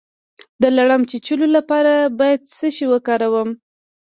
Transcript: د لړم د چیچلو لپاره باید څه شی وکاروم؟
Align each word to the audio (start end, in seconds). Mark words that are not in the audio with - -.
د 0.61 0.63
لړم 0.77 1.01
د 1.03 1.07
چیچلو 1.11 1.47
لپاره 1.57 1.93
باید 2.19 2.41
څه 2.57 2.67
شی 2.75 2.85
وکاروم؟ 2.89 3.49